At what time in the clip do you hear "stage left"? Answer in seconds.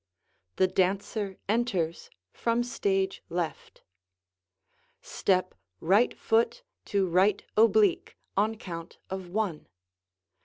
2.63-3.83